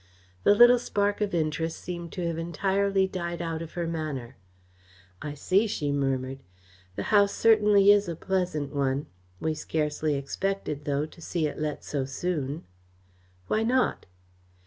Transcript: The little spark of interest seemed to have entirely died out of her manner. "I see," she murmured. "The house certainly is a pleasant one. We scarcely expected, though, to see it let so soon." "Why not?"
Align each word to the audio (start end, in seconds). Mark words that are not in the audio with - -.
The 0.43 0.55
little 0.55 0.79
spark 0.79 1.21
of 1.21 1.35
interest 1.35 1.77
seemed 1.77 2.11
to 2.13 2.25
have 2.25 2.39
entirely 2.39 3.05
died 3.07 3.39
out 3.39 3.61
of 3.61 3.73
her 3.73 3.85
manner. 3.85 4.35
"I 5.21 5.35
see," 5.35 5.67
she 5.67 5.91
murmured. 5.91 6.39
"The 6.95 7.03
house 7.13 7.31
certainly 7.35 7.91
is 7.91 8.09
a 8.09 8.15
pleasant 8.15 8.73
one. 8.73 9.05
We 9.39 9.53
scarcely 9.53 10.15
expected, 10.15 10.85
though, 10.85 11.05
to 11.05 11.21
see 11.21 11.45
it 11.45 11.59
let 11.59 11.83
so 11.83 12.05
soon." 12.05 12.65
"Why 13.45 13.61
not?" 13.61 14.07